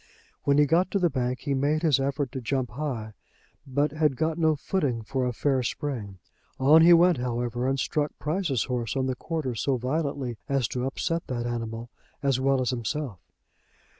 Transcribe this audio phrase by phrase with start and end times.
[0.45, 3.13] When he got to the bank he made his effort to jump high,
[3.67, 6.17] but had got no footing for a fair spring.
[6.59, 10.87] On he went, however, and struck Price's horse on the quarter so violently as to
[10.87, 11.91] upset that animal,
[12.23, 13.19] as well as himself.